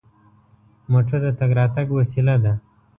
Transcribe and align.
موټر 0.91 1.19
د 1.25 1.27
تګ 1.39 1.49
راتګ 1.59 1.87
وسیله 1.99 2.35
ده. 2.43 2.53